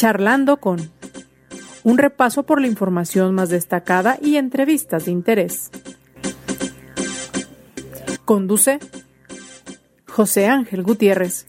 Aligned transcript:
Charlando 0.00 0.56
con 0.56 0.90
un 1.84 1.98
repaso 1.98 2.44
por 2.44 2.58
la 2.58 2.66
información 2.66 3.34
más 3.34 3.50
destacada 3.50 4.16
y 4.22 4.36
entrevistas 4.36 5.04
de 5.04 5.10
interés. 5.10 5.70
Conduce 8.24 8.78
José 10.08 10.46
Ángel 10.46 10.84
Gutiérrez. 10.84 11.48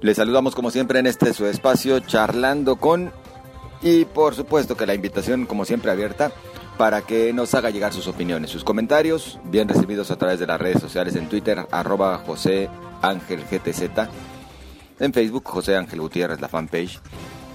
Les 0.00 0.16
saludamos 0.16 0.56
como 0.56 0.72
siempre 0.72 0.98
en 0.98 1.06
este 1.06 1.32
su 1.32 1.46
espacio 1.46 2.00
charlando 2.00 2.74
con 2.74 3.12
y 3.80 4.06
por 4.06 4.34
supuesto 4.34 4.76
que 4.76 4.86
la 4.86 4.94
invitación 4.94 5.46
como 5.46 5.64
siempre 5.64 5.92
abierta 5.92 6.32
para 6.78 7.02
que 7.02 7.32
nos 7.32 7.54
haga 7.54 7.70
llegar 7.70 7.92
sus 7.92 8.08
opiniones, 8.08 8.50
sus 8.50 8.64
comentarios, 8.64 9.38
bien 9.44 9.68
recibidos 9.68 10.10
a 10.10 10.16
través 10.16 10.40
de 10.40 10.48
las 10.48 10.60
redes 10.60 10.80
sociales 10.80 11.14
en 11.14 11.28
Twitter, 11.28 11.64
arroba 11.70 12.18
José 12.26 12.68
Ángel 13.02 13.44
GTZ, 13.48 14.08
en 15.00 15.12
Facebook 15.12 15.42
José 15.44 15.76
Ángel 15.76 16.00
Gutiérrez, 16.00 16.40
la 16.40 16.48
fanpage, 16.48 17.00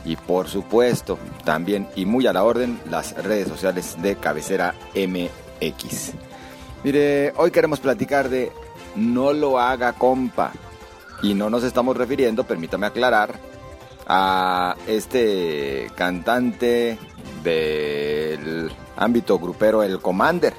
y 0.03 0.15
por 0.17 0.47
supuesto 0.47 1.17
también 1.43 1.87
y 1.95 2.05
muy 2.05 2.27
a 2.27 2.33
la 2.33 2.43
orden 2.43 2.79
las 2.89 3.15
redes 3.23 3.47
sociales 3.47 3.95
de 4.01 4.15
Cabecera 4.17 4.75
MX. 4.95 6.13
Mire, 6.83 7.33
hoy 7.37 7.51
queremos 7.51 7.79
platicar 7.79 8.29
de 8.29 8.51
No 8.95 9.33
lo 9.33 9.59
haga 9.59 9.93
compa. 9.93 10.51
Y 11.23 11.33
no 11.33 11.49
nos 11.49 11.63
estamos 11.63 11.95
refiriendo, 11.97 12.43
permítame 12.43 12.85
aclarar, 12.87 13.39
a 14.07 14.75
este 14.85 15.89
cantante 15.95 16.99
del 17.43 18.71
ámbito 18.95 19.39
grupero 19.39 19.81
El 19.81 19.99
Commander. 19.99 20.53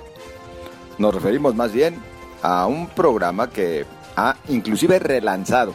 Nos 0.99 1.15
referimos 1.15 1.55
más 1.55 1.73
bien 1.73 1.97
a 2.43 2.67
un 2.67 2.89
programa 2.89 3.51
que 3.51 3.85
ha 4.17 4.35
inclusive 4.49 4.99
relanzado 4.99 5.75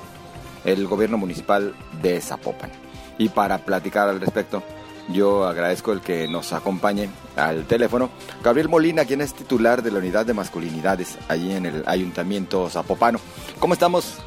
el 0.65 0.87
gobierno 0.87 1.17
municipal 1.17 1.73
de 2.01 2.19
Zapopan. 2.21 2.71
Y 3.17 3.29
para 3.29 3.59
platicar 3.59 4.09
al 4.09 4.19
respecto, 4.19 4.63
yo 5.09 5.45
agradezco 5.45 5.91
el 5.91 6.01
que 6.01 6.27
nos 6.27 6.53
acompañe 6.53 7.09
al 7.35 7.65
teléfono 7.65 8.09
Gabriel 8.43 8.69
Molina, 8.69 9.05
quien 9.05 9.21
es 9.21 9.33
titular 9.33 9.81
de 9.81 9.91
la 9.91 9.99
unidad 9.99 10.25
de 10.25 10.33
masculinidades 10.33 11.17
allí 11.27 11.53
en 11.53 11.65
el 11.65 11.83
Ayuntamiento 11.85 12.69
Zapopano. 12.69 13.19
¿Cómo 13.59 13.73
estamos? 13.73 14.17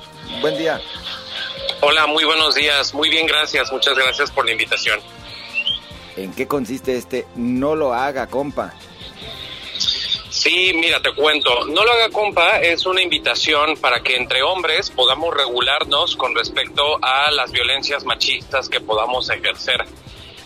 Buen 0.40 0.58
día. 0.58 0.80
Hola, 1.80 2.06
muy 2.06 2.24
buenos 2.24 2.54
días. 2.54 2.94
Muy 2.94 3.10
bien, 3.10 3.26
gracias. 3.26 3.70
Muchas 3.72 3.94
gracias 3.96 4.30
por 4.30 4.46
la 4.46 4.52
invitación. 4.52 5.00
¿En 6.16 6.32
qué 6.32 6.46
consiste 6.46 6.96
este 6.96 7.26
no 7.34 7.74
lo 7.74 7.92
haga, 7.92 8.26
compa? 8.26 8.72
Sí, 10.44 10.72
mira, 10.74 11.00
te 11.00 11.10
cuento. 11.14 11.64
No 11.68 11.86
lo 11.86 11.92
haga, 11.92 12.10
compa, 12.10 12.58
es 12.58 12.84
una 12.84 13.00
invitación 13.00 13.78
para 13.78 14.02
que 14.02 14.14
entre 14.14 14.42
hombres 14.42 14.90
podamos 14.90 15.34
regularnos 15.34 16.16
con 16.16 16.34
respecto 16.34 16.98
a 17.00 17.30
las 17.30 17.50
violencias 17.50 18.04
machistas 18.04 18.68
que 18.68 18.78
podamos 18.78 19.30
ejercer. 19.30 19.86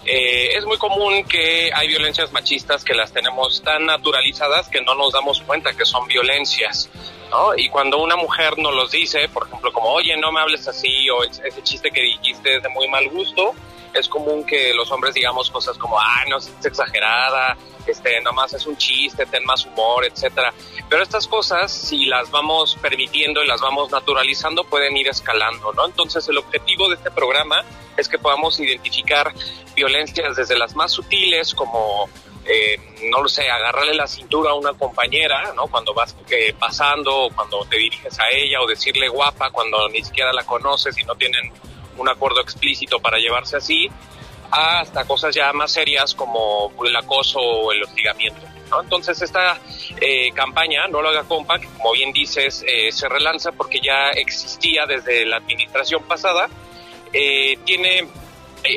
Eh, 0.06 0.56
es 0.56 0.64
muy 0.66 0.78
común 0.78 1.24
que 1.24 1.72
hay 1.74 1.88
violencias 1.88 2.30
machistas 2.30 2.84
que 2.84 2.94
las 2.94 3.12
tenemos 3.12 3.60
tan 3.64 3.86
naturalizadas 3.86 4.68
que 4.68 4.82
no 4.82 4.94
nos 4.94 5.12
damos 5.12 5.40
cuenta 5.40 5.76
que 5.76 5.84
son 5.84 6.06
violencias. 6.06 6.88
¿no? 7.32 7.56
Y 7.56 7.68
cuando 7.68 7.98
una 7.98 8.14
mujer 8.14 8.56
nos 8.56 8.72
los 8.76 8.92
dice, 8.92 9.28
por 9.28 9.48
ejemplo, 9.48 9.72
como, 9.72 9.90
oye, 9.90 10.16
no 10.16 10.30
me 10.30 10.38
hables 10.38 10.68
así, 10.68 11.10
o 11.10 11.24
ese 11.24 11.60
chiste 11.64 11.90
que 11.90 12.02
dijiste 12.02 12.58
es 12.58 12.62
de 12.62 12.68
muy 12.68 12.86
mal 12.86 13.08
gusto, 13.08 13.52
es 13.94 14.08
común 14.08 14.44
que 14.44 14.72
los 14.74 14.90
hombres 14.90 15.14
digamos 15.14 15.50
cosas 15.50 15.76
como, 15.78 15.98
ay, 15.98 16.28
no, 16.30 16.38
es 16.38 16.50
exagerada, 16.64 17.56
este, 17.86 18.20
nomás 18.20 18.52
es 18.52 18.66
un 18.66 18.76
chiste, 18.76 19.26
ten 19.26 19.44
más 19.44 19.64
humor, 19.66 20.04
etcétera. 20.04 20.52
Pero 20.88 21.02
estas 21.02 21.26
cosas, 21.26 21.72
si 21.72 22.06
las 22.06 22.30
vamos 22.30 22.76
permitiendo 22.80 23.42
y 23.42 23.46
las 23.46 23.60
vamos 23.60 23.90
naturalizando, 23.90 24.64
pueden 24.64 24.96
ir 24.96 25.08
escalando, 25.08 25.72
¿no? 25.72 25.86
Entonces, 25.86 26.28
el 26.28 26.38
objetivo 26.38 26.88
de 26.88 26.96
este 26.96 27.10
programa 27.10 27.64
es 27.96 28.08
que 28.08 28.18
podamos 28.18 28.60
identificar 28.60 29.32
violencias 29.74 30.36
desde 30.36 30.58
las 30.58 30.74
más 30.76 30.92
sutiles, 30.92 31.54
como 31.54 32.08
eh, 32.44 32.78
no 33.10 33.22
lo 33.22 33.28
sé, 33.28 33.50
agarrarle 33.50 33.94
la 33.94 34.06
cintura 34.06 34.50
a 34.50 34.54
una 34.54 34.72
compañera, 34.72 35.52
¿no? 35.54 35.66
Cuando 35.66 35.92
vas 35.92 36.16
eh, 36.30 36.54
pasando 36.58 37.24
o 37.24 37.30
cuando 37.30 37.64
te 37.66 37.76
diriges 37.76 38.18
a 38.18 38.30
ella 38.30 38.62
o 38.62 38.66
decirle 38.66 39.08
guapa 39.08 39.50
cuando 39.50 39.88
ni 39.90 40.02
siquiera 40.02 40.32
la 40.32 40.44
conoces 40.44 40.96
y 40.98 41.04
no 41.04 41.14
tienen 41.14 41.52
un 41.98 42.08
acuerdo 42.08 42.40
explícito 42.40 42.98
para 43.00 43.18
llevarse 43.18 43.56
así, 43.56 43.88
hasta 44.50 45.04
cosas 45.04 45.34
ya 45.34 45.52
más 45.52 45.72
serias 45.72 46.14
como 46.14 46.72
el 46.84 46.96
acoso 46.96 47.38
o 47.38 47.72
el 47.72 47.82
hostigamiento. 47.82 48.40
Entonces 48.82 49.20
esta 49.22 49.58
eh, 50.00 50.30
campaña, 50.32 50.86
No 50.88 51.00
lo 51.02 51.08
haga 51.08 51.24
compa, 51.24 51.58
que 51.58 51.66
como 51.68 51.92
bien 51.92 52.12
dices, 52.12 52.64
eh, 52.66 52.92
se 52.92 53.08
relanza 53.08 53.52
porque 53.52 53.80
ya 53.80 54.10
existía 54.10 54.86
desde 54.86 55.24
la 55.24 55.36
administración 55.36 56.02
pasada, 56.04 56.48
eh, 57.12 57.58
tiene 57.64 58.06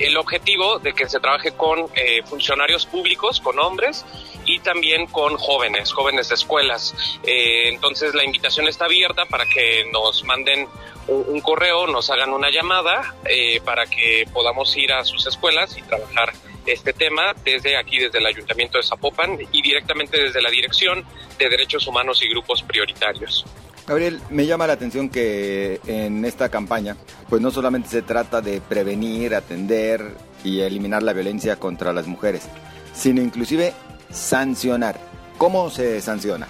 el 0.02 0.18
objetivo 0.18 0.80
de 0.80 0.94
que 0.94 1.08
se 1.10 1.20
trabaje 1.20 1.52
con 1.52 1.88
funcionarios 2.26 2.86
públicos, 2.86 3.40
con 3.40 3.60
hombres 3.60 4.06
y 4.46 4.60
también 4.60 5.08
con 5.08 5.38
jóvenes, 5.38 5.92
jóvenes 5.92 6.30
de 6.30 6.36
escuelas. 6.36 6.96
entonces 7.24 8.14
la 8.16 8.24
invitación 8.24 8.68
está 8.68 8.86
abierta 8.86 9.26
para 9.26 9.46
que 9.46 9.86
nos 9.92 10.24
manden 10.24 10.68
un, 11.08 11.42
correo, 11.42 11.88
nos 11.88 12.10
hagan 12.10 12.32
una 12.32 12.50
llamada 12.50 13.16
eh, 13.26 13.60
para 13.62 13.86
que 13.86 14.26
podamos 14.32 14.76
ir 14.78 14.92
a 14.94 15.04
sus 15.04 15.26
escuelas 15.28 15.78
y 15.78 15.82
trabajar 15.82 16.34
este 16.66 16.94
tema 16.94 17.34
desde 17.44 17.78
aquí, 17.78 17.98
desde 17.98 18.20
el 18.20 18.26
Ayuntamiento 18.26 18.78
de 18.78 18.84
Zapopan 18.84 19.38
y 19.52 19.62
directamente 19.62 20.22
desde 20.22 20.42
la 20.42 20.50
Dirección 20.50 21.04
de 21.40 21.50
Derechos 21.50 21.88
Humanos 21.88 22.22
y 22.24 22.30
Grupos 22.30 22.62
Prioritarios. 22.62 23.46
Gabriel, 23.92 24.22
me 24.30 24.46
llama 24.46 24.68
la 24.68 24.72
atención 24.72 25.10
que 25.10 25.82
en 25.86 26.24
esta 26.24 26.48
campaña, 26.48 26.96
pues 27.30 27.42
no 27.42 27.52
solamente 27.52 27.90
se 27.90 28.02
trata 28.02 28.40
de 28.40 28.62
prevenir, 28.62 29.36
atender 29.36 30.16
y 30.46 30.62
eliminar 30.62 31.04
la 31.04 31.12
violencia 31.12 31.58
contra 31.58 31.92
las 31.92 32.08
mujeres, 32.08 32.48
sino 32.94 33.22
inclusive 33.22 33.74
sancionar. 34.10 34.98
¿Cómo 35.38 35.70
se 35.70 36.00
sanciona? 36.00 36.48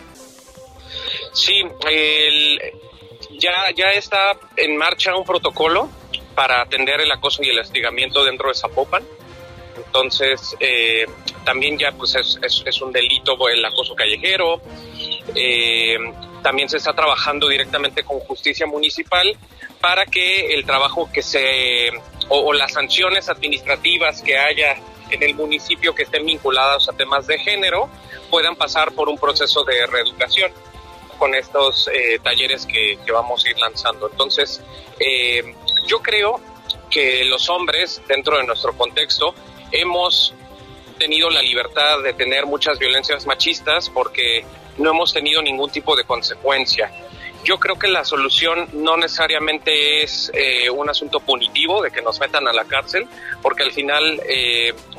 Sí, 1.33 1.63
el, 1.89 2.61
ya, 3.39 3.71
ya 3.75 3.89
está 3.93 4.37
en 4.55 4.77
marcha 4.77 5.15
un 5.15 5.23
protocolo 5.25 5.89
para 6.35 6.61
atender 6.61 7.01
el 7.01 7.11
acoso 7.11 7.41
y 7.41 7.49
el 7.49 7.57
hostigamiento 7.57 8.23
dentro 8.23 8.49
de 8.49 8.53
Zapopan. 8.53 9.01
Entonces, 9.83 10.55
eh, 10.59 11.07
también 11.43 11.79
ya 11.79 11.91
pues 11.91 12.13
es, 12.15 12.81
un 12.83 12.91
delito 12.91 13.35
el 13.49 13.65
acoso 13.65 13.95
callejero. 13.95 14.61
Eh, 15.33 15.97
también 16.41 16.69
se 16.69 16.77
está 16.77 16.93
trabajando 16.93 17.47
directamente 17.47 18.03
con 18.03 18.19
justicia 18.19 18.65
municipal 18.65 19.37
para 19.79 20.05
que 20.05 20.53
el 20.53 20.65
trabajo 20.65 21.09
que 21.11 21.21
se, 21.21 21.89
o, 22.29 22.53
las 22.53 22.73
sanciones 22.73 23.29
administrativas 23.29 24.21
que 24.21 24.37
haya 24.37 24.75
en 25.09 25.23
el 25.23 25.35
municipio 25.35 25.93
que 25.93 26.03
estén 26.03 26.25
vinculadas 26.25 26.87
a 26.87 26.93
temas 26.93 27.27
de 27.27 27.37
género 27.39 27.89
puedan 28.29 28.55
pasar 28.55 28.93
por 28.93 29.09
un 29.09 29.17
proceso 29.17 29.63
de 29.63 29.85
reeducación 29.87 30.51
con 31.17 31.35
estos 31.35 31.87
eh, 31.93 32.19
talleres 32.23 32.65
que, 32.65 32.97
vamos 33.11 33.45
a 33.45 33.49
ir 33.49 33.59
lanzando. 33.59 34.09
Entonces, 34.09 34.61
eh, 34.99 35.55
yo 35.85 35.99
creo 35.99 36.39
que 36.89 37.25
los 37.25 37.49
hombres, 37.49 38.01
dentro 38.07 38.37
de 38.37 38.43
nuestro 38.43 38.73
contexto, 38.73 39.35
hemos 39.71 40.33
tenido 41.01 41.29
la 41.29 41.41
libertad 41.41 42.03
de 42.03 42.13
tener 42.13 42.45
muchas 42.45 42.77
violencias 42.77 43.25
machistas 43.25 43.89
porque 43.89 44.45
no 44.77 44.91
hemos 44.91 45.13
tenido 45.13 45.41
ningún 45.41 45.71
tipo 45.71 45.95
de 45.95 46.03
consecuencia. 46.03 46.91
Yo 47.43 47.59
creo 47.59 47.79
que 47.79 47.87
la 47.87 48.05
solución 48.05 48.69
no 48.73 48.97
necesariamente 48.97 50.03
es 50.03 50.31
eh, 50.35 50.69
un 50.69 50.87
asunto 50.89 51.19
punitivo 51.19 51.81
de 51.81 51.89
que 51.89 52.03
nos 52.03 52.19
metan 52.19 52.47
a 52.47 52.53
la 52.53 52.65
cárcel, 52.65 53.07
porque 53.41 53.63
al 53.63 53.71
final, 53.71 54.21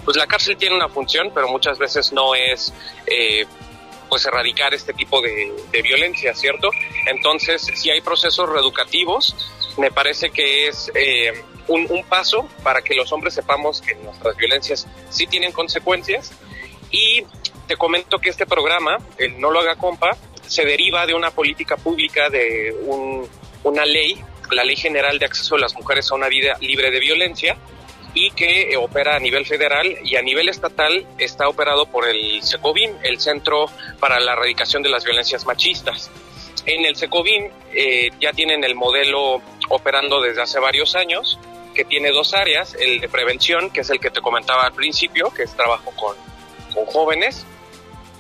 pues 0.05 0.17
la 0.17 0.27
cárcel 0.27 0.57
tiene 0.57 0.75
una 0.75 0.89
función, 0.89 1.31
pero 1.33 1.47
muchas 1.47 1.79
veces 1.79 2.13
no 2.13 2.35
es 2.35 2.75
pues 4.13 4.27
erradicar 4.27 4.75
este 4.75 4.93
tipo 4.93 5.23
de, 5.23 5.55
violencia, 5.83 6.35
¿cierto? 6.35 6.69
Entonces, 7.07 7.63
si 7.63 7.89
hay 7.89 8.03
procesos 8.03 8.47
reeducativos, 8.47 9.35
me 9.79 9.91
parece 9.91 10.29
que 10.29 10.69
es 10.69 10.93
eh, 10.95 11.33
un, 11.67 12.05
paso 12.11 12.47
para 12.63 12.83
que 12.83 12.95
los 12.95 13.11
hombres 13.11 13.33
sepamos 13.33 13.81
que 13.81 13.95
nuestras 13.95 14.37
violencias 14.37 14.87
sí 15.09 15.27
tienen 15.27 15.51
consecuencias. 15.53 16.31
Y 16.91 17.25
te 17.67 17.79
comento 17.79 18.19
que 18.19 18.29
este 18.29 18.45
programa, 18.45 18.99
el 19.17 19.41
No 19.41 19.51
lo 19.51 19.61
haga 19.61 19.77
compa, 19.77 20.15
se 20.47 20.67
deriva 20.67 21.07
de 21.07 21.15
una 21.15 21.31
política 21.31 21.79
pública, 21.79 22.29
de 22.29 22.77
una 23.65 23.87
ley, 23.87 24.23
la 24.51 24.63
Ley 24.63 24.77
General 24.77 25.19
de 25.19 25.25
Acceso 25.25 25.55
de 25.55 25.63
las 25.63 25.75
Mujeres 25.75 26.13
a 26.13 26.17
una 26.17 26.29
Vida 26.29 26.59
Libre 26.61 26.91
de 26.91 27.01
Violencia, 27.01 27.57
y 28.15 28.31
que 28.33 28.73
eh, 28.73 28.77
opera 28.77 29.17
a 29.17 29.19
nivel 29.19 29.47
federal 29.47 29.99
y 30.05 30.17
a 30.17 30.23
nivel 30.23 30.49
estatal 30.49 31.07
está 31.19 31.49
operado 31.49 31.87
por 31.87 32.07
el 32.07 32.43
SECOVIM, 32.43 32.97
el 33.03 33.21
Centro 33.21 33.67
para 34.01 34.21
la 34.21 34.33
Erradicación 34.33 34.83
de 34.83 34.91
las 34.91 35.05
Violencias 35.05 35.47
Machistas. 35.47 36.11
En 36.67 36.85
el 36.85 36.97
SECOVIM 36.97 37.51
eh, 37.73 38.11
ya 38.21 38.33
tienen 38.33 38.65
el 38.65 38.75
modelo 38.75 39.41
operando 39.69 40.21
desde 40.21 40.43
hace 40.43 40.61
varios 40.61 40.95
años, 40.95 41.39
que 41.75 41.85
tiene 41.85 42.11
dos 42.11 42.35
áreas, 42.35 42.77
el 42.79 43.01
de 43.01 43.09
prevención, 43.09 43.71
que 43.71 43.81
es 43.81 43.91
el 43.91 43.99
que 43.99 44.11
te 44.11 44.21
comentaba 44.21 44.65
al 44.65 44.75
principio, 44.75 45.33
que 45.33 45.45
es 45.45 45.57
trabajo 45.57 45.91
con, 45.97 46.15
con 46.75 46.85
jóvenes, 46.87 47.47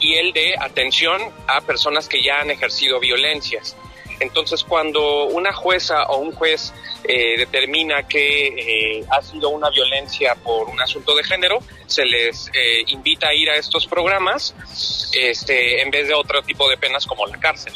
y 0.01 0.15
el 0.15 0.33
de 0.33 0.57
atención 0.59 1.21
a 1.47 1.61
personas 1.61 2.09
que 2.09 2.23
ya 2.23 2.41
han 2.41 2.51
ejercido 2.51 2.99
violencias. 2.99 3.77
Entonces, 4.23 4.63
cuando 4.63 5.25
una 5.25 5.53
jueza 5.53 6.05
o 6.05 6.19
un 6.19 6.33
juez 6.33 6.73
eh, 7.03 7.37
determina 7.39 8.07
que 8.07 8.99
eh, 9.01 9.05
ha 9.11 9.21
sido 9.21 9.49
una 9.49 9.69
violencia 9.69 10.37
por 10.37 10.69
un 10.69 10.81
asunto 10.81 11.17
de 11.17 11.25
género, 11.25 11.59
se 11.87 12.05
les 12.05 12.49
eh, 12.55 12.85
invita 12.87 13.29
a 13.29 13.35
ir 13.35 13.51
a 13.51 13.57
estos 13.57 13.87
programas 13.89 14.55
este, 15.13 15.83
en 15.83 15.91
vez 15.91 16.07
de 16.07 16.15
otro 16.15 16.41
tipo 16.43 16.71
de 16.71 16.77
penas 16.77 17.05
como 17.05 17.27
la 17.27 17.39
cárcel. 17.39 17.75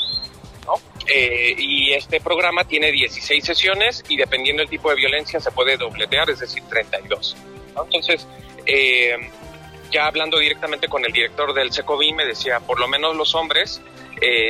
¿no? 0.66 0.74
y 1.08 1.92
este 1.92 2.20
programa 2.20 2.64
tiene 2.64 2.90
16 2.90 3.44
sesiones 3.44 4.02
y 4.08 4.16
dependiendo 4.16 4.62
del 4.62 4.68
tipo 4.68 4.90
de 4.90 4.96
violencia 4.96 5.38
se 5.38 5.52
puede 5.52 5.76
dobletear, 5.76 6.28
es 6.30 6.40
decir, 6.40 6.64
32. 6.68 7.36
Entonces, 7.80 8.26
ya 9.92 10.06
hablando 10.08 10.40
directamente 10.40 10.88
con 10.88 11.04
el 11.04 11.12
director 11.12 11.54
del 11.54 11.70
SECOVI, 11.72 12.12
me 12.12 12.26
decía, 12.26 12.58
por 12.58 12.80
lo 12.80 12.88
menos 12.88 13.14
los 13.14 13.36
hombres 13.36 13.80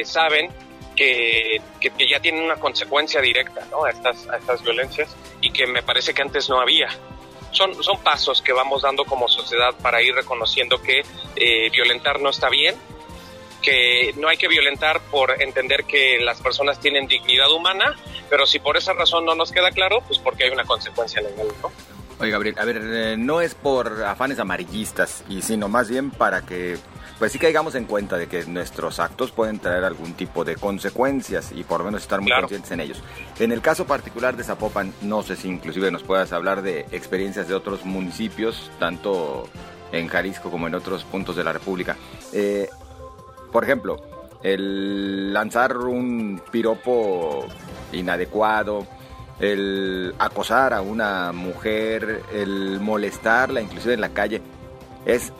saben 0.04 0.48
que, 0.96 1.60
que, 1.80 2.08
ya 2.08 2.18
tienen 2.20 2.42
una 2.42 2.56
consecuencia 2.56 3.20
directa 3.20 3.66
¿no? 3.70 3.84
a, 3.84 3.90
estas, 3.90 4.26
a 4.28 4.38
estas 4.38 4.62
violencias 4.62 5.14
y 5.40 5.50
que 5.50 5.66
me 5.66 5.82
parece 5.82 6.14
que 6.14 6.22
antes 6.22 6.48
no 6.48 6.60
había. 6.60 6.88
Son, 7.52 7.82
son 7.82 8.02
pasos 8.02 8.42
que 8.42 8.52
vamos 8.52 8.82
dando 8.82 9.04
como 9.04 9.28
sociedad 9.28 9.74
para 9.80 10.02
ir 10.02 10.14
reconociendo 10.14 10.82
que 10.82 11.02
eh, 11.36 11.70
violentar 11.70 12.20
no 12.20 12.30
está 12.30 12.48
bien, 12.48 12.74
que 13.62 14.12
no 14.16 14.28
hay 14.28 14.36
que 14.36 14.48
violentar 14.48 15.00
por 15.10 15.40
entender 15.40 15.84
que 15.84 16.18
las 16.20 16.40
personas 16.40 16.80
tienen 16.80 17.06
dignidad 17.06 17.50
humana, 17.52 17.96
pero 18.28 18.46
si 18.46 18.58
por 18.58 18.76
esa 18.76 18.92
razón 18.92 19.24
no 19.24 19.34
nos 19.34 19.52
queda 19.52 19.70
claro, 19.70 20.02
pues 20.06 20.18
porque 20.18 20.44
hay 20.44 20.50
una 20.50 20.64
consecuencia 20.64 21.22
legal, 21.22 21.46
¿no? 21.62 21.70
Oye, 22.18 22.30
Gabriel, 22.30 22.56
a 22.58 22.64
ver, 22.64 22.80
eh, 22.82 23.16
no 23.18 23.42
es 23.42 23.54
por 23.54 24.02
afanes 24.04 24.38
amarillistas, 24.38 25.22
y 25.28 25.42
sino 25.42 25.68
más 25.68 25.90
bien 25.90 26.10
para 26.10 26.42
que 26.42 26.78
pues 27.18 27.32
sí 27.32 27.38
caigamos 27.38 27.74
en 27.74 27.84
cuenta 27.84 28.18
de 28.18 28.26
que 28.26 28.44
nuestros 28.44 29.00
actos 29.00 29.32
pueden 29.32 29.58
traer 29.58 29.84
algún 29.84 30.14
tipo 30.14 30.44
de 30.44 30.56
consecuencias 30.56 31.52
y 31.52 31.64
por 31.64 31.80
lo 31.80 31.86
menos 31.86 32.02
estar 32.02 32.20
muy 32.20 32.30
conscientes 32.30 32.70
en 32.70 32.80
ellos. 32.80 33.02
En 33.38 33.52
el 33.52 33.62
caso 33.62 33.86
particular 33.86 34.36
de 34.36 34.44
Zapopan, 34.44 34.92
no 35.02 35.22
sé 35.22 35.36
si 35.36 35.48
inclusive 35.48 35.90
nos 35.90 36.02
puedas 36.02 36.32
hablar 36.32 36.62
de 36.62 36.80
experiencias 36.92 37.48
de 37.48 37.54
otros 37.54 37.84
municipios, 37.84 38.70
tanto 38.78 39.48
en 39.92 40.08
Jalisco 40.08 40.50
como 40.50 40.66
en 40.66 40.74
otros 40.74 41.04
puntos 41.04 41.36
de 41.36 41.44
la 41.44 41.52
República. 41.52 41.96
Eh, 42.32 42.68
por 43.50 43.64
ejemplo, 43.64 43.96
el 44.42 45.32
lanzar 45.32 45.76
un 45.78 46.42
piropo 46.50 47.46
inadecuado, 47.92 48.86
el 49.40 50.14
acosar 50.18 50.74
a 50.74 50.82
una 50.82 51.32
mujer, 51.32 52.22
el 52.34 52.78
molestarla 52.80 53.60
inclusive 53.60 53.94
en 53.94 54.00
la 54.00 54.10
calle, 54.10 54.42
es 55.06 55.32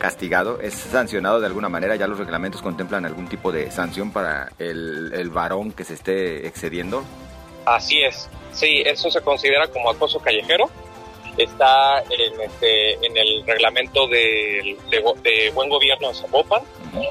castigado, 0.00 0.60
es 0.60 0.74
sancionado 0.74 1.40
de 1.40 1.46
alguna 1.46 1.68
manera, 1.68 1.94
ya 1.94 2.06
los 2.06 2.18
reglamentos 2.18 2.62
contemplan 2.62 3.04
algún 3.04 3.28
tipo 3.28 3.52
de 3.52 3.70
sanción 3.70 4.10
para 4.12 4.50
el, 4.58 5.12
el 5.12 5.28
varón 5.28 5.72
que 5.72 5.84
se 5.84 5.94
esté 5.94 6.46
excediendo. 6.46 7.04
Así 7.66 8.02
es, 8.02 8.28
sí, 8.50 8.82
eso 8.84 9.10
se 9.10 9.20
considera 9.20 9.68
como 9.68 9.90
acoso 9.90 10.18
callejero, 10.18 10.70
está 11.36 12.02
en, 12.08 12.40
este, 12.40 12.94
en 13.06 13.14
el 13.14 13.46
reglamento 13.46 14.08
de, 14.08 14.76
de, 14.90 15.50
buen 15.50 15.68
gobierno 15.68 16.08
de 16.08 16.14
Zapopan 16.14 16.62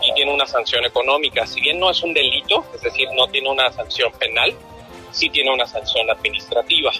y 0.01 0.13
tiene 0.15 0.33
una 0.33 0.47
sanción 0.47 0.83
económica, 0.83 1.45
si 1.45 1.61
bien 1.61 1.79
no 1.79 1.91
es 1.91 2.01
un 2.01 2.11
delito, 2.11 2.65
es 2.73 2.81
decir, 2.81 3.07
no 3.15 3.27
tiene 3.27 3.49
una 3.51 3.71
sanción 3.71 4.11
penal, 4.13 4.51
sí 5.11 5.29
tiene 5.29 5.53
una 5.53 5.67
sanción 5.67 6.09
administrativa. 6.09 6.91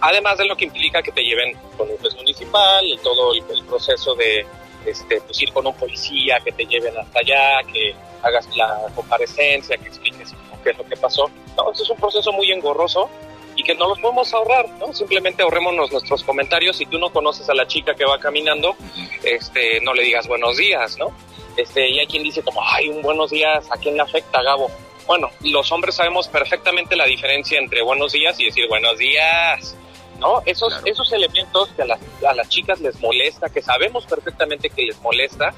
Además 0.00 0.38
de 0.38 0.46
lo 0.46 0.56
que 0.56 0.66
implica 0.66 1.02
que 1.02 1.10
te 1.10 1.22
lleven 1.22 1.56
con 1.76 1.90
un 1.90 1.96
juez 1.98 2.14
municipal 2.14 2.84
y 2.84 2.96
todo 2.98 3.34
el 3.34 3.64
proceso 3.64 4.14
de, 4.14 4.46
este, 4.86 5.20
pues 5.20 5.40
ir 5.42 5.52
con 5.52 5.66
un 5.66 5.74
policía, 5.74 6.40
que 6.44 6.52
te 6.52 6.64
lleven 6.66 6.96
hasta 6.96 7.20
allá, 7.20 7.62
que 7.72 7.94
hagas 8.22 8.48
la 8.56 8.86
comparecencia, 8.94 9.76
que 9.76 9.88
expliques 9.88 10.34
qué 10.64 10.70
es 10.70 10.78
lo 10.78 10.84
que 10.84 10.96
pasó. 10.96 11.30
No, 11.56 11.70
es 11.70 11.88
un 11.88 11.96
proceso 11.96 12.32
muy 12.32 12.50
engorroso 12.50 13.08
y 13.56 13.62
que 13.62 13.74
no 13.74 13.88
los 13.88 14.00
podemos 14.00 14.32
ahorrar, 14.34 14.68
¿no? 14.80 14.92
Simplemente 14.92 15.42
ahorrémonos 15.42 15.92
nuestros 15.92 16.24
comentarios. 16.24 16.76
Si 16.76 16.86
tú 16.86 16.98
no 16.98 17.10
conoces 17.12 17.48
a 17.48 17.54
la 17.54 17.66
chica 17.66 17.94
que 17.94 18.04
va 18.04 18.18
caminando, 18.18 18.74
este, 19.22 19.80
no 19.80 19.94
le 19.94 20.02
digas 20.02 20.26
buenos 20.26 20.56
días, 20.56 20.98
¿no? 20.98 21.12
Este, 21.56 21.88
y 21.88 22.00
hay 22.00 22.06
quien 22.06 22.24
dice 22.24 22.42
como, 22.42 22.60
ay, 22.64 22.88
un 22.88 23.02
buenos 23.02 23.30
días, 23.30 23.70
¿a 23.70 23.76
quién 23.76 23.94
le 23.94 24.02
afecta, 24.02 24.42
Gabo? 24.42 24.70
Bueno, 25.06 25.30
los 25.42 25.70
hombres 25.70 25.94
sabemos 25.94 26.28
perfectamente 26.28 26.96
la 26.96 27.04
diferencia 27.04 27.58
entre 27.58 27.82
buenos 27.82 28.12
días 28.12 28.40
y 28.40 28.46
decir 28.46 28.66
buenos 28.68 28.98
días. 28.98 29.76
¿No? 30.24 30.42
Esos, 30.46 30.80
esos 30.86 31.12
elementos 31.12 31.68
que 31.76 31.82
a 31.82 31.84
las, 31.84 32.00
a 32.26 32.32
las 32.32 32.48
chicas 32.48 32.80
les 32.80 32.98
molesta, 32.98 33.50
que 33.50 33.60
sabemos 33.60 34.06
perfectamente 34.06 34.70
que 34.70 34.82
les 34.82 35.00
molesta, 35.02 35.54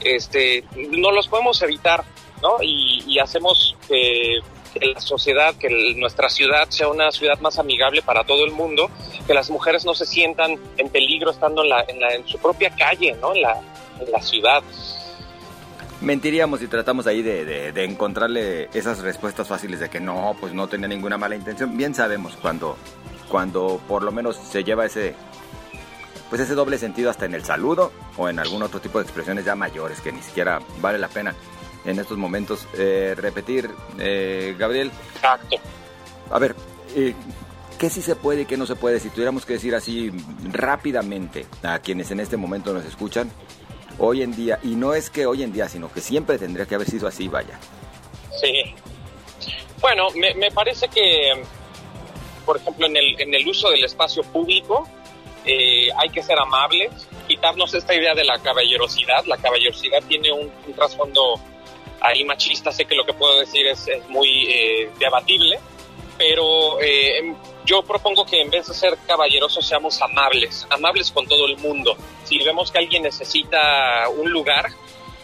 este, 0.00 0.64
no 0.90 1.10
los 1.10 1.28
podemos 1.28 1.60
evitar, 1.62 2.04
¿no? 2.42 2.56
Y, 2.62 3.18
hacemos 3.18 3.76
que, 3.88 4.40
la 4.80 5.00
sociedad, 5.00 5.54
que 5.56 5.68
nuestra 5.96 6.28
ciudad 6.28 6.68
sea 6.68 6.88
una 6.88 7.10
ciudad 7.10 7.40
más 7.40 7.58
amigable 7.58 8.02
para 8.02 8.24
todo 8.24 8.44
el 8.44 8.52
mundo, 8.52 8.90
que 9.26 9.34
las 9.34 9.50
mujeres 9.50 9.84
no 9.84 9.94
se 9.94 10.06
sientan 10.06 10.58
en 10.76 10.88
peligro 10.90 11.30
estando 11.30 11.62
en, 11.62 11.70
la, 11.70 11.84
en, 11.88 12.00
la, 12.00 12.14
en 12.14 12.28
su 12.28 12.38
propia 12.38 12.70
calle, 12.76 13.16
¿no? 13.20 13.34
En 13.34 13.42
la, 13.42 13.60
en 14.00 14.12
la 14.12 14.20
ciudad. 14.20 14.62
Mentiríamos 16.00 16.60
si 16.60 16.66
tratamos 16.66 17.06
ahí 17.06 17.22
de, 17.22 17.44
de, 17.44 17.72
de, 17.72 17.84
encontrarle 17.84 18.70
esas 18.72 19.00
respuestas 19.00 19.48
fáciles 19.48 19.80
de 19.80 19.90
que 19.90 20.00
no, 20.00 20.34
pues 20.40 20.54
no 20.54 20.66
tenía 20.66 20.88
ninguna 20.88 21.18
mala 21.18 21.36
intención. 21.36 21.76
Bien 21.76 21.94
sabemos 21.94 22.36
cuando 22.40 22.76
cuando 23.28 23.80
por 23.86 24.02
lo 24.02 24.10
menos 24.12 24.36
se 24.36 24.64
lleva 24.64 24.84
ese 24.84 25.14
pues 26.28 26.42
ese 26.42 26.54
doble 26.54 26.78
sentido 26.78 27.10
hasta 27.10 27.24
en 27.24 27.34
el 27.34 27.44
saludo 27.44 27.92
o 28.16 28.28
en 28.28 28.38
algún 28.38 28.62
otro 28.62 28.80
tipo 28.80 28.98
de 28.98 29.04
expresiones 29.04 29.44
ya 29.44 29.54
mayores 29.54 30.00
que 30.00 30.12
ni 30.12 30.22
siquiera 30.22 30.60
vale 30.80 30.98
la 30.98 31.08
pena 31.08 31.34
en 31.84 31.98
estos 31.98 32.18
momentos 32.18 32.66
eh, 32.74 33.14
repetir, 33.16 33.70
eh, 33.98 34.54
Gabriel. 34.58 34.90
Exacto. 35.14 35.56
A 36.30 36.38
ver, 36.38 36.54
eh, 36.94 37.14
¿qué 37.78 37.90
sí 37.90 38.02
se 38.02 38.16
puede 38.16 38.42
y 38.42 38.46
qué 38.46 38.56
no 38.56 38.66
se 38.66 38.76
puede? 38.76 39.00
Si 39.00 39.08
tuviéramos 39.08 39.46
que 39.46 39.54
decir 39.54 39.74
así 39.74 40.12
rápidamente 40.52 41.46
a 41.62 41.78
quienes 41.78 42.10
en 42.10 42.20
este 42.20 42.36
momento 42.36 42.72
nos 42.72 42.84
escuchan, 42.84 43.30
hoy 44.00 44.22
en 44.22 44.34
día, 44.34 44.58
y 44.62 44.74
no 44.74 44.94
es 44.94 45.10
que 45.10 45.26
hoy 45.26 45.42
en 45.42 45.52
día, 45.52 45.68
sino 45.68 45.92
que 45.92 46.00
siempre 46.00 46.38
tendría 46.38 46.66
que 46.66 46.74
haber 46.74 46.90
sido 46.90 47.06
así, 47.06 47.28
vaya. 47.28 47.58
Sí. 48.40 48.74
Bueno, 49.80 50.08
me, 50.14 50.50
parece 50.50 50.88
que 50.88 51.42
por 52.44 52.56
ejemplo, 52.56 52.86
en 52.86 52.96
el, 52.96 53.20
en 53.20 53.32
el 53.34 53.46
uso 53.46 53.70
del 53.70 53.84
espacio 53.84 54.22
público, 54.24 54.88
eh, 55.44 55.88
hay 55.96 56.08
que 56.10 56.22
ser 56.22 56.38
amables, 56.38 56.90
quitarnos 57.28 57.72
esta 57.74 57.94
idea 57.94 58.14
de 58.14 58.24
la 58.24 58.38
caballerosidad. 58.38 59.24
La 59.26 59.36
caballerosidad 59.36 60.02
tiene 60.08 60.32
un, 60.32 60.50
trasfondo 60.74 61.34
ahí 62.00 62.24
machista, 62.24 62.72
sé 62.72 62.86
que 62.86 62.94
lo 62.94 63.04
que 63.04 63.12
puedo 63.12 63.38
decir 63.38 63.66
es, 63.66 63.86
es 63.86 64.08
muy 64.08 64.46
eh, 64.48 64.90
debatible, 64.98 65.60
pero 66.18 66.80
eh, 66.80 67.34
yo 67.70 67.82
propongo 67.82 68.26
que 68.26 68.40
en 68.40 68.50
vez 68.50 68.66
de 68.66 68.74
ser 68.74 68.98
caballerosos 69.06 69.64
seamos 69.64 70.02
amables, 70.02 70.66
amables 70.70 71.12
con 71.12 71.24
todo 71.28 71.46
el 71.46 71.56
mundo. 71.58 71.96
Si 72.24 72.36
vemos 72.42 72.72
que 72.72 72.78
alguien 72.78 73.04
necesita 73.04 74.08
un 74.08 74.28
lugar 74.32 74.70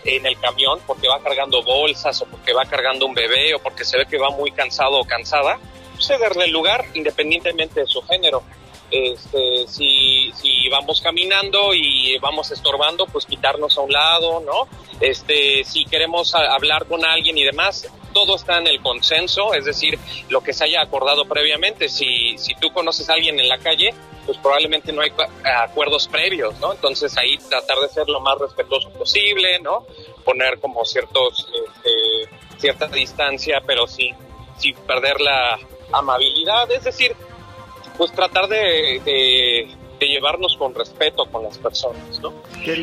en 0.05 0.25
el 0.25 0.39
camión 0.39 0.79
porque 0.87 1.09
va 1.09 1.21
cargando 1.21 1.65
bolsas 1.65 2.23
o 2.23 2.27
porque 2.27 2.53
va 2.53 2.65
cargando 2.65 3.05
un 3.05 3.15
bebé 3.15 3.53
o 3.57 3.59
porque 3.59 3.85
se 3.85 3.99
ve 3.99 4.07
que 4.07 4.17
va 4.17 4.31
muy 4.31 4.53
cansado 4.53 4.93
o 4.93 5.05
cansada, 5.05 5.59
cederle 5.99 6.45
el 6.45 6.53
lugar 6.53 6.85
independientemente 6.95 7.81
de 7.81 7.87
su 7.89 8.01
género. 8.03 8.45
Este, 8.91 9.67
si, 9.67 10.33
vamos 10.71 11.01
caminando 11.01 11.75
y 11.75 12.19
vamos 12.19 12.51
estorbando, 12.51 13.07
pues 13.07 13.27
quitarnos 13.27 13.77
a 13.79 13.81
un 13.81 13.93
lado, 13.93 14.41
¿no? 14.41 14.69
Este, 15.01 15.65
si 15.65 15.85
queremos 15.85 16.35
hablar 16.35 16.87
con 16.87 17.05
alguien 17.05 17.37
y 17.39 17.45
demás, 17.45 17.89
todo 18.13 18.37
está 18.37 18.59
en 18.59 18.67
el 18.67 18.81
consenso, 18.81 19.55
es 19.55 19.65
decir, 19.65 19.99
lo 20.29 20.41
que 20.41 20.53
se 20.53 20.65
haya 20.65 20.83
acordado 20.83 21.27
previamente. 21.27 21.89
Si, 21.89 22.39
si 22.39 22.55
tú 22.55 22.73
conoces 22.73 23.09
a 23.11 23.15
alguien 23.15 23.39
en 23.39 23.49
la 23.49 23.59
calle, 23.59 23.95
pues 24.25 24.39
probablemente 24.39 24.93
no 24.93 25.03
hay 25.03 25.13
acuerdos 25.63 26.09
previos, 26.09 26.59
¿no? 26.61 26.73
Entonces 26.73 27.17
ahí 27.17 27.37
tratar 27.39 27.79
de 27.79 27.89
ser 27.89 28.09
lo 28.09 28.21
más 28.21 28.39
respetuoso 28.39 28.91
posible, 28.91 29.61
¿no? 29.61 29.87
Poner 30.25 30.59
como 30.61 30.85
ciertos, 30.85 31.49
este, 31.67 32.59
cierta 32.59 32.87
distancia, 32.89 33.63
pero 33.67 33.87
sí, 33.87 34.13
sin 34.59 34.75
perder 34.77 35.21
la, 35.21 35.59
amabilidad, 35.93 36.71
es 36.71 36.85
decir, 36.85 37.15
pues 37.97 38.13
tratar 38.13 38.49
de, 38.49 39.01
de, 39.05 40.07
llevarnos 40.07 40.57
con 40.57 40.75
respeto 40.75 41.27
con 41.31 41.43
las 41.43 41.59
personas, 41.59 42.21
¿no? 42.21 42.33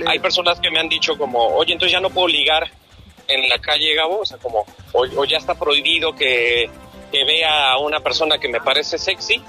Hay 0.07 0.19
personas 0.19 0.59
que 0.59 0.69
me 0.71 0.79
han 0.79 0.89
dicho 0.89 1.17
como, 1.17 1.55
oye, 1.55 1.73
entonces 1.73 1.93
ya 1.93 2.01
no 2.01 2.09
puedo 2.09 2.27
ligar 2.27 2.69
en 3.27 3.47
la 3.47 3.59
calle 3.59 3.95
Gabo, 3.95 4.19
o 4.19 4.25
sea, 4.25 4.37
como, 4.37 4.65
o, 4.93 5.25
ya 5.25 5.37
está 5.37 5.55
prohibido 5.55 6.13
que, 6.15 6.69
que, 7.11 7.23
vea 7.23 7.71
a 7.71 7.77
una 7.77 7.99
persona 8.01 8.37
que 8.39 8.49
me 8.49 8.59
parece 8.59 8.97
sexy, 8.97 9.41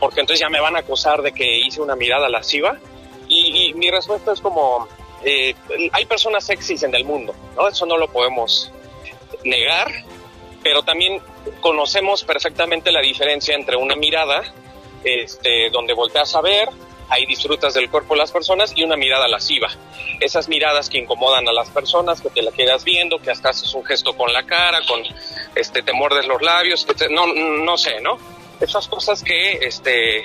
porque 0.00 0.20
entonces 0.20 0.40
ya 0.40 0.48
me 0.48 0.60
van 0.60 0.76
a 0.76 0.80
acusar 0.80 1.22
de 1.22 1.32
que 1.32 1.58
hice 1.58 1.80
una 1.80 1.96
mirada 1.96 2.28
lasciva. 2.28 2.78
Y, 3.28 3.68
y 3.68 3.74
mi 3.74 3.90
respuesta 3.90 4.32
es 4.32 4.40
como, 4.40 4.88
eh, 5.24 5.54
hay 5.92 6.04
personas 6.06 6.44
sexys 6.44 6.82
en 6.82 6.94
el 6.94 7.04
mundo, 7.04 7.34
¿no? 7.56 7.68
Eso 7.68 7.86
no 7.86 7.96
lo 7.96 8.08
podemos 8.08 8.72
negar, 9.44 9.90
pero 10.62 10.82
también 10.82 11.20
conocemos 11.60 12.24
perfectamente 12.24 12.92
la 12.92 13.00
diferencia 13.00 13.54
entre 13.54 13.76
una 13.76 13.96
mirada, 13.96 14.42
este, 15.04 15.70
donde 15.70 15.94
volteas 15.94 16.34
a 16.34 16.40
ver, 16.40 16.68
ahí 17.08 17.24
disfrutas 17.26 17.74
del 17.74 17.90
cuerpo 17.90 18.14
de 18.14 18.20
las 18.20 18.32
personas, 18.32 18.72
y 18.74 18.82
una 18.82 18.96
mirada 18.96 19.28
lasciva. 19.28 19.68
Esas 20.20 20.48
miradas 20.48 20.88
que 20.88 20.98
incomodan 20.98 21.46
a 21.48 21.52
las 21.52 21.70
personas, 21.70 22.20
que 22.20 22.30
te 22.30 22.42
la 22.42 22.52
quedas 22.52 22.84
viendo, 22.84 23.18
que 23.18 23.30
hasta 23.30 23.50
haces 23.50 23.72
un 23.74 23.84
gesto 23.84 24.16
con 24.16 24.32
la 24.32 24.44
cara, 24.44 24.80
con, 24.86 25.02
este, 25.54 25.82
te 25.82 25.92
muerdes 25.92 26.26
los 26.26 26.42
labios, 26.42 26.86
no, 27.10 27.26
no 27.26 27.76
sé, 27.78 28.00
¿no? 28.00 28.18
Esas 28.60 28.88
cosas 28.88 29.22
que 29.22 29.52
este, 29.54 30.24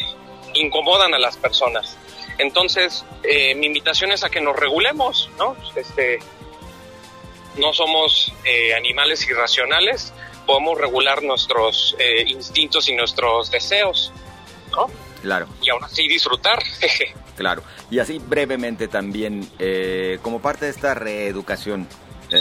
incomodan 0.54 1.13
a 1.13 1.20
las 1.20 1.38
personas. 1.38 1.98
Entonces, 2.38 3.06
eh, 3.24 3.54
mi 3.56 3.68
invitación 3.68 4.12
es 4.12 4.24
a 4.24 4.30
que 4.30 4.42
nos 4.42 4.56
regulemos, 4.56 5.30
¿no? 5.38 5.56
Este, 5.75 6.20
no 7.56 7.74
somos 7.74 8.34
eh, 8.46 8.74
animales 8.74 9.28
irracionales, 9.30 10.13
podemos 10.46 10.78
regular 10.78 11.22
nuestros 11.24 11.96
eh, 12.00 12.24
instintos 12.28 12.88
y 12.88 12.96
nuestros 12.96 13.51
deseos, 13.51 14.12
¿no? 14.72 14.88
Claro. 15.22 15.48
Y 15.62 15.70
aún 15.70 15.84
así 15.84 16.08
disfrutar. 16.08 16.60
claro. 17.36 17.63
Y 17.90 18.00
así 18.00 18.20
brevemente 18.20 18.88
también, 18.88 19.48
como 20.22 20.42
parte 20.42 20.66
de 20.66 20.72
esta 20.72 20.94
reeducación 20.94 21.88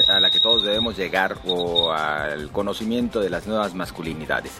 a 0.09 0.21
la 0.21 0.31
que 0.31 0.41
todos 0.41 0.65
debemos 0.65 0.97
llegar 0.97 1.37
o 1.47 1.93
al 1.93 2.51
conocimiento 2.53 3.21
de 3.21 3.31
las 3.31 3.47
nuevas 3.47 3.75
masculinidades. 3.75 4.53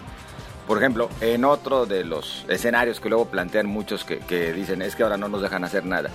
Por 0.67 0.77
ejemplo, 0.77 1.09
en 1.21 1.45
otro 1.45 1.85
de 1.85 2.03
los 2.03 2.45
escenarios 2.47 2.99
que 2.99 3.09
luego 3.09 3.25
plantean 3.25 3.65
muchos 3.65 4.05
que, 4.05 4.53
dicen 4.53 4.81
es 4.81 4.95
que 4.95 5.03
ahora 5.03 5.17
no 5.17 5.27
nos 5.27 5.41
dejan 5.41 5.63
hacer 5.63 5.85
nada. 5.85 6.09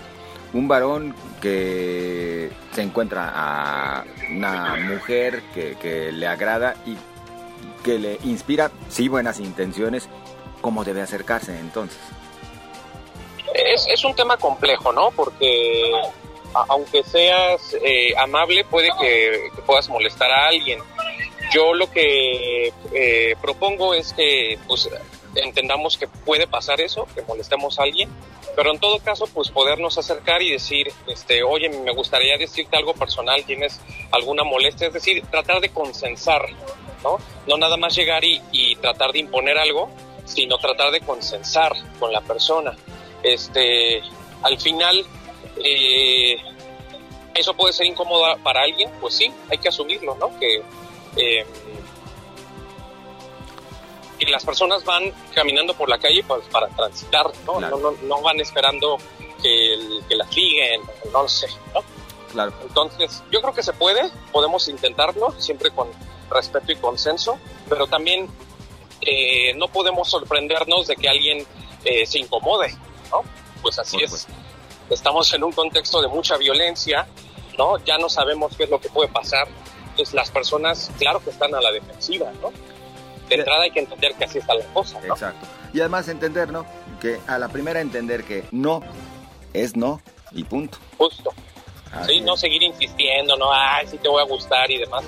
Un 0.52 0.68
varón 0.68 1.14
que 1.40 2.50
se 2.72 2.82
encuentra 2.82 3.32
a 3.34 4.04
una 4.30 4.76
mujer 4.76 5.42
que, 5.52 6.12
le 6.12 6.26
agrada 6.26 6.74
y 6.86 6.96
que 7.82 7.98
le 7.98 8.18
inspira, 8.24 8.70
sí, 8.88 9.08
buenas 9.08 9.40
intenciones, 9.40 10.08
¿cómo 10.60 10.84
debe 10.84 11.02
acercarse 11.02 11.58
entonces? 11.58 11.98
Es, 13.54 14.04
un 14.04 14.14
tema 14.14 14.36
complejo, 14.36 14.92
¿no? 14.92 15.10
Porque 15.12 15.90
aunque 16.68 17.02
seas 17.02 17.76
eh, 17.82 18.14
amable, 18.18 18.64
puede 18.64 18.90
que, 19.00 19.50
puedas 19.66 19.88
molestar 19.88 20.30
a 20.30 20.48
alguien 20.48 20.80
yo 21.52 21.74
lo 21.74 21.90
que 21.90 22.72
eh, 22.92 23.36
propongo 23.40 23.94
es 23.94 24.12
que 24.12 24.58
pues, 24.66 24.88
entendamos 25.34 25.96
que 25.96 26.08
puede 26.08 26.46
pasar 26.46 26.80
eso, 26.80 27.06
que 27.14 27.22
molestemos 27.22 27.78
a 27.78 27.84
alguien, 27.84 28.10
pero 28.54 28.72
en 28.72 28.78
todo 28.78 28.98
caso, 29.00 29.26
pues 29.32 29.50
podernos 29.50 29.98
acercar 29.98 30.42
y 30.42 30.50
decir, 30.50 30.88
este, 31.06 31.42
oye, 31.42 31.68
me 31.68 31.92
gustaría 31.92 32.38
decirte 32.38 32.76
algo 32.76 32.94
personal, 32.94 33.44
tienes 33.44 33.80
alguna 34.10 34.44
molestia, 34.44 34.88
es 34.88 34.94
decir, 34.94 35.24
tratar 35.30 35.60
de 35.60 35.68
consensar, 35.68 36.46
¿no? 37.02 37.18
No 37.46 37.58
nada 37.58 37.76
más 37.76 37.94
llegar 37.94 38.24
y, 38.24 38.40
y 38.50 38.76
tratar 38.76 39.12
de 39.12 39.20
imponer 39.20 39.58
algo, 39.58 39.90
sino 40.26 40.58
tratar 40.58 40.92
de 40.92 41.00
consensar 41.00 41.72
con 41.98 42.12
la 42.12 42.20
persona. 42.20 42.76
Este, 43.22 44.02
al 44.42 44.60
final, 44.60 45.04
eh, 45.64 46.36
eso 47.34 47.54
puede 47.54 47.72
ser 47.72 47.86
incómodo 47.86 48.36
para 48.42 48.62
alguien, 48.62 48.90
pues 49.00 49.14
sí, 49.14 49.32
hay 49.50 49.58
que 49.58 49.68
asumirlo, 49.68 50.16
¿no? 50.16 50.38
Que 50.38 50.62
eh, 51.16 51.46
y 54.18 54.26
las 54.26 54.44
personas 54.44 54.84
van 54.84 55.12
caminando 55.34 55.74
por 55.74 55.88
la 55.88 55.98
calle 55.98 56.24
pues, 56.26 56.46
para 56.48 56.68
transitar, 56.68 57.30
¿no? 57.46 57.60
No, 57.60 58.22
van 58.22 58.40
esperando 58.40 58.96
que, 59.42 60.00
que 60.08 60.14
las 60.14 60.34
liguen, 60.34 60.80
no 61.12 61.22
lo 61.22 61.28
sé, 61.28 61.48
¿no? 61.74 61.82
Claro. 62.32 62.52
Entonces, 62.62 63.22
yo 63.30 63.40
creo 63.40 63.54
que 63.54 63.62
se 63.62 63.72
puede, 63.72 64.10
podemos 64.32 64.68
intentarlo, 64.68 65.32
siempre 65.38 65.70
con 65.70 65.88
respeto 66.30 66.72
y 66.72 66.76
consenso, 66.76 67.38
pero 67.68 67.86
también 67.86 68.28
eh, 69.06 69.54
no 69.54 69.68
podemos 69.68 70.10
sorprendernos 70.10 70.88
de 70.88 70.96
que 70.96 71.08
alguien 71.08 71.46
eh, 71.84 72.04
se 72.06 72.18
incomode, 72.18 72.70
¿no? 73.10 73.22
Pues 73.62 73.78
así 73.78 74.02
es. 74.02 74.26
Estamos 74.90 75.32
en 75.32 75.44
un 75.44 75.52
contexto 75.52 76.02
de 76.02 76.08
mucha 76.08 76.36
violencia, 76.36 77.06
¿no? 77.56 77.78
Ya 77.84 77.98
no 77.98 78.08
sabemos 78.08 78.56
qué 78.56 78.64
es 78.64 78.70
lo 78.70 78.80
que 78.80 78.88
puede 78.88 79.08
pasar 79.08 79.48
pues 79.96 80.12
las 80.12 80.30
personas, 80.30 80.90
claro 80.98 81.22
que 81.24 81.30
están 81.30 81.54
a 81.54 81.60
la 81.60 81.72
defensiva, 81.72 82.30
¿no? 82.42 82.50
De 83.28 83.36
entrada 83.36 83.62
hay 83.62 83.70
que 83.70 83.80
entender 83.80 84.14
que 84.14 84.24
así 84.24 84.38
está 84.38 84.54
la 84.54 84.64
cosa, 84.66 85.00
¿no? 85.00 85.14
Exacto. 85.14 85.46
Y 85.72 85.80
además 85.80 86.08
entender, 86.08 86.52
¿no? 86.52 86.66
Que 87.00 87.18
a 87.26 87.38
la 87.38 87.48
primera 87.48 87.80
entender 87.80 88.24
que 88.24 88.44
no 88.50 88.82
es 89.52 89.76
no 89.76 90.00
y 90.32 90.44
punto. 90.44 90.78
Justo. 90.98 91.32
sí, 92.06 92.20
no 92.20 92.36
seguir 92.36 92.62
insistiendo, 92.62 93.36
no, 93.36 93.52
ay, 93.52 93.86
sí 93.86 93.98
te 93.98 94.08
voy 94.08 94.22
a 94.22 94.26
gustar 94.26 94.70
y 94.70 94.78
demás. 94.78 95.04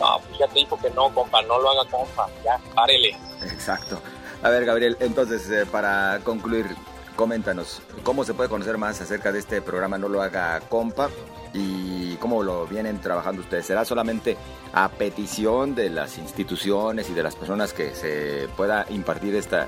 No, 0.00 0.18
pues 0.26 0.38
ya 0.38 0.48
te 0.48 0.58
dijo 0.60 0.78
que 0.80 0.90
no, 0.90 1.12
compa, 1.14 1.42
no 1.42 1.58
lo 1.60 1.70
haga, 1.70 1.88
compa, 1.90 2.26
ya, 2.44 2.58
párele. 2.74 3.16
Exacto. 3.42 4.00
A 4.42 4.48
ver, 4.48 4.64
Gabriel, 4.64 4.96
entonces, 5.00 5.48
eh, 5.50 5.66
para 5.66 6.20
concluir, 6.24 6.66
coméntanos, 7.14 7.82
¿cómo 8.02 8.24
se 8.24 8.32
puede 8.34 8.48
conocer 8.48 8.78
más 8.78 9.00
acerca 9.00 9.30
de 9.30 9.38
este 9.38 9.60
programa 9.60 9.98
No 9.98 10.08
lo 10.08 10.22
haga, 10.22 10.58
compa? 10.68 11.10
y 11.52 12.14
cómo 12.16 12.42
lo 12.44 12.64
vienen 12.66 13.00
trabajando 13.00 13.42
ustedes. 13.42 13.66
¿Será 13.66 13.84
solamente 13.84 14.36
a 14.72 14.88
petición 14.88 15.74
de 15.74 15.90
las 15.90 16.16
instituciones 16.16 17.10
y 17.10 17.12
de 17.12 17.22
las 17.24 17.34
personas 17.34 17.72
que 17.72 17.92
se 17.94 18.48
pueda 18.56 18.86
impartir 18.90 19.34
esta 19.34 19.66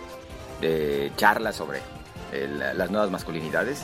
eh, 0.61 1.11
charla 1.17 1.53
sobre 1.53 1.81
las 2.77 2.91
nuevas 2.91 3.11
masculinidades? 3.11 3.83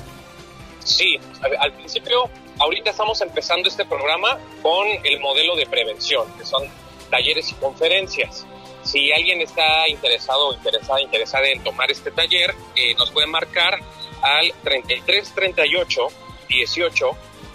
Sí, 0.88 1.20
al 1.60 1.72
principio, 1.74 2.30
ahorita 2.58 2.90
estamos 2.90 3.20
empezando 3.20 3.68
este 3.68 3.84
programa 3.84 4.38
con 4.62 4.86
el 5.04 5.20
modelo 5.20 5.54
de 5.54 5.66
prevención, 5.66 6.26
que 6.38 6.46
son 6.46 6.66
talleres 7.10 7.52
y 7.52 7.54
conferencias. 7.56 8.46
Si 8.84 9.12
alguien 9.12 9.42
está 9.42 9.86
interesado, 9.86 10.54
interesada, 10.54 11.02
interesada 11.02 11.46
en 11.48 11.62
tomar 11.62 11.90
este 11.90 12.10
taller, 12.10 12.54
eh, 12.74 12.94
nos 12.94 13.10
puede 13.10 13.26
marcar 13.26 13.78
al 14.22 14.50
3338 14.64 16.08
18 16.48 17.06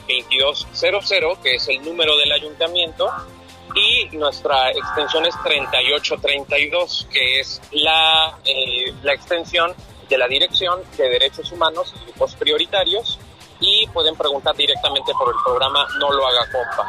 2200, 0.08 1.38
que 1.40 1.56
es 1.56 1.68
el 1.70 1.82
número 1.82 2.16
del 2.18 2.32
ayuntamiento, 2.34 3.10
y 3.74 4.16
nuestra 4.16 4.70
extensión 4.70 5.26
es 5.26 5.34
3832, 5.44 7.08
que 7.12 7.40
es 7.40 7.62
la, 7.72 8.38
eh, 8.46 8.94
la 9.02 9.14
extensión 9.14 9.74
de 10.10 10.18
la 10.18 10.28
Dirección 10.28 10.82
de 10.98 11.10
Derechos 11.10 11.52
Humanos 11.52 11.94
y 11.96 12.00
Grupos 12.06 12.34
Prioritarios, 12.36 13.20
y 13.60 13.86
pueden 13.88 14.16
preguntar 14.16 14.56
directamente 14.56 15.12
por 15.14 15.28
el 15.30 15.36
programa 15.44 15.86
No 16.00 16.12
lo 16.12 16.26
haga 16.28 16.48
compa. 16.52 16.88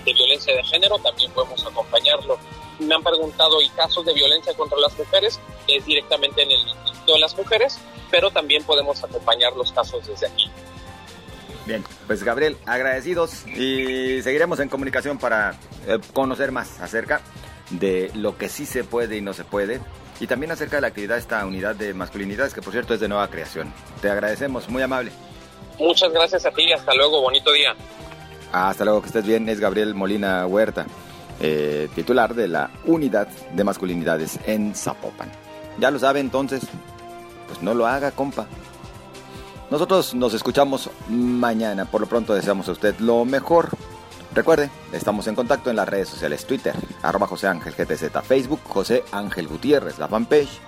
de 0.04 0.12
violencia 0.12 0.54
de 0.54 0.62
género 0.62 0.98
también 0.98 1.32
podemos 1.32 1.66
acompañarlo. 1.66 2.38
Me 2.78 2.94
han 2.94 3.02
preguntado 3.02 3.60
y 3.60 3.68
casos 3.70 4.04
de 4.04 4.14
violencia 4.14 4.54
contra 4.54 4.78
las 4.78 4.96
mujeres 4.96 5.40
es 5.66 5.84
directamente 5.84 6.42
en 6.42 6.50
el 6.50 6.60
Instituto 6.60 7.14
de 7.14 7.18
las 7.18 7.36
Mujeres, 7.36 7.78
pero 8.10 8.30
también 8.30 8.64
podemos 8.64 9.02
acompañar 9.02 9.54
los 9.54 9.72
casos 9.72 10.06
desde 10.06 10.26
aquí. 10.26 10.50
Bien, 11.66 11.84
pues 12.06 12.22
Gabriel, 12.22 12.56
agradecidos 12.64 13.46
y 13.46 14.22
seguiremos 14.22 14.58
en 14.60 14.68
comunicación 14.68 15.18
para 15.18 15.58
eh, 15.86 15.98
conocer 16.14 16.50
más 16.50 16.80
acerca 16.80 17.20
de 17.70 18.10
lo 18.14 18.38
que 18.38 18.48
sí 18.48 18.64
se 18.64 18.84
puede 18.84 19.18
y 19.18 19.20
no 19.20 19.34
se 19.34 19.44
puede 19.44 19.80
y 20.20 20.26
también 20.26 20.50
acerca 20.50 20.76
de 20.76 20.82
la 20.82 20.88
actividad 20.88 21.14
de 21.14 21.20
esta 21.20 21.44
unidad 21.46 21.76
de 21.76 21.94
masculinidades, 21.94 22.54
que 22.54 22.62
por 22.62 22.72
cierto 22.72 22.94
es 22.94 23.00
de 23.00 23.08
nueva 23.08 23.28
creación. 23.28 23.72
Te 24.00 24.10
agradecemos, 24.10 24.68
muy 24.68 24.82
amable. 24.82 25.12
Muchas 25.78 26.12
gracias 26.12 26.44
a 26.44 26.50
ti 26.50 26.62
y 26.62 26.72
hasta 26.72 26.92
luego, 26.94 27.20
bonito 27.20 27.52
día. 27.52 27.74
Hasta 28.52 28.84
luego, 28.84 29.00
que 29.00 29.08
estés 29.08 29.26
bien. 29.26 29.48
Es 29.48 29.60
Gabriel 29.60 29.94
Molina 29.94 30.46
Huerta, 30.46 30.86
eh, 31.40 31.88
titular 31.94 32.34
de 32.34 32.48
la 32.48 32.70
unidad 32.84 33.28
de 33.28 33.64
masculinidades 33.64 34.38
en 34.46 34.74
Zapopan. 34.74 35.30
Ya 35.78 35.90
lo 35.90 35.98
sabe 35.98 36.20
entonces, 36.20 36.62
pues 37.46 37.62
no 37.62 37.74
lo 37.74 37.86
haga, 37.86 38.10
compa. 38.10 38.46
Nosotros 39.70 40.14
nos 40.14 40.34
escuchamos 40.34 40.90
mañana. 41.08 41.84
Por 41.84 42.00
lo 42.00 42.06
pronto 42.06 42.34
deseamos 42.34 42.68
a 42.68 42.72
usted 42.72 42.98
lo 43.00 43.24
mejor. 43.24 43.68
Recuerde, 44.34 44.70
estamos 44.92 45.26
en 45.26 45.34
contacto 45.34 45.70
en 45.70 45.76
las 45.76 45.88
redes 45.88 46.08
sociales 46.08 46.46
Twitter, 46.46 46.74
arroba 47.02 47.26
José 47.26 47.48
Ángel 47.48 47.74
GTZ, 47.74 48.22
Facebook, 48.22 48.60
José 48.64 49.04
Ángel 49.10 49.48
Gutiérrez, 49.48 49.98
la 49.98 50.08
fanpage. 50.08 50.60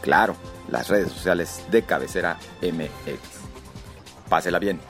Claro, 0.00 0.36
las 0.68 0.88
redes 0.88 1.12
sociales 1.12 1.64
de 1.70 1.82
cabecera 1.82 2.38
MX. 2.62 3.18
Pásela 4.28 4.58
bien. 4.58 4.80